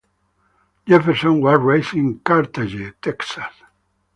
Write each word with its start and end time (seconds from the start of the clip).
Jefferson 0.87 1.41
was 1.41 1.59
raised 1.61 1.93
in 1.93 2.17
Carthage, 2.21 2.91
Texas. 3.03 3.43